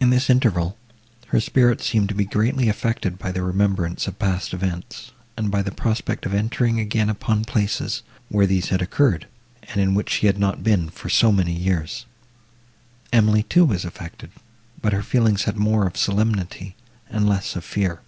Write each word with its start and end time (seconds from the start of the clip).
In 0.00 0.08
this 0.08 0.30
interval, 0.30 0.78
her 1.26 1.40
spirits 1.40 1.84
seemed 1.84 2.08
to 2.08 2.14
be 2.14 2.24
greatly 2.24 2.70
affected 2.70 3.18
by 3.18 3.32
the 3.32 3.42
remembrance 3.42 4.06
of 4.06 4.18
past 4.18 4.54
events, 4.54 5.12
and 5.36 5.50
by 5.50 5.60
the 5.60 5.70
prospect 5.70 6.24
of 6.24 6.32
entering 6.32 6.80
again 6.80 7.10
upon 7.10 7.44
places, 7.44 8.00
where 8.30 8.46
these 8.46 8.70
had 8.70 8.80
occurred, 8.80 9.26
and 9.64 9.78
in 9.78 9.92
which 9.94 10.08
she 10.08 10.26
had 10.26 10.38
not 10.38 10.62
been 10.64 10.88
for 10.88 11.10
so 11.10 11.32
many 11.32 11.52
years. 11.52 12.06
Emily 13.12 13.42
too 13.42 13.66
was 13.66 13.84
affected, 13.84 14.30
but 14.80 14.94
her 14.94 15.02
feelings 15.02 15.42
had 15.42 15.58
more 15.58 15.86
of 15.86 15.98
solemnity, 15.98 16.74
and 17.10 17.28
less 17.28 17.56
of 17.56 17.62
fear. 17.66 18.00